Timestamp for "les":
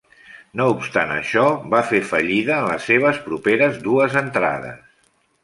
2.71-2.89